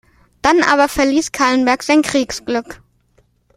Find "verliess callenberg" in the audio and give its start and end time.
0.89-1.83